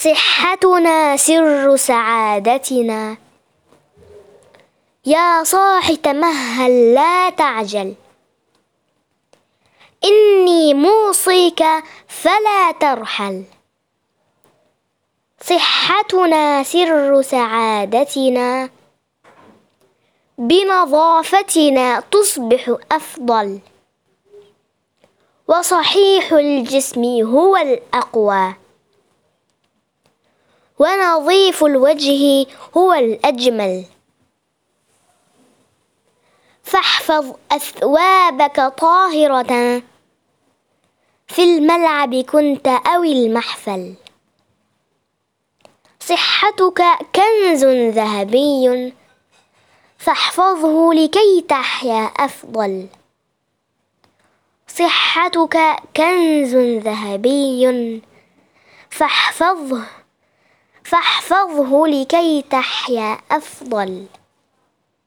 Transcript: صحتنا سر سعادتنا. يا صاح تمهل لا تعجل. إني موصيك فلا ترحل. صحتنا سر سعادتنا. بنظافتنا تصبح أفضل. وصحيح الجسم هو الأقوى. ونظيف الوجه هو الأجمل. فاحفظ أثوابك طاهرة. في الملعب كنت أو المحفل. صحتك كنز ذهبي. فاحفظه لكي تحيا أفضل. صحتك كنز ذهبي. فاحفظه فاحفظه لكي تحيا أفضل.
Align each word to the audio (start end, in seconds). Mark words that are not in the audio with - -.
صحتنا 0.00 1.16
سر 1.16 1.76
سعادتنا. 1.76 3.16
يا 5.06 5.44
صاح 5.44 5.92
تمهل 5.92 6.94
لا 6.94 7.30
تعجل. 7.30 7.94
إني 10.04 10.74
موصيك 10.74 11.64
فلا 12.08 12.72
ترحل. 12.80 13.44
صحتنا 15.40 16.62
سر 16.62 17.22
سعادتنا. 17.22 18.68
بنظافتنا 20.38 22.00
تصبح 22.00 22.74
أفضل. 22.92 23.58
وصحيح 25.48 26.32
الجسم 26.32 27.04
هو 27.04 27.56
الأقوى. 27.56 28.59
ونظيف 30.80 31.64
الوجه 31.64 32.46
هو 32.76 32.92
الأجمل. 32.92 33.84
فاحفظ 36.62 37.34
أثوابك 37.52 38.60
طاهرة. 38.60 39.82
في 41.26 41.42
الملعب 41.44 42.14
كنت 42.14 42.68
أو 42.68 43.04
المحفل. 43.04 43.94
صحتك 46.00 46.82
كنز 47.14 47.64
ذهبي. 47.94 48.92
فاحفظه 49.98 50.92
لكي 50.92 51.44
تحيا 51.48 52.04
أفضل. 52.04 52.86
صحتك 54.68 55.58
كنز 55.96 56.54
ذهبي. 56.84 58.02
فاحفظه 58.90 59.99
فاحفظه 60.90 61.86
لكي 61.86 62.44
تحيا 62.50 63.18
أفضل. 63.30 64.06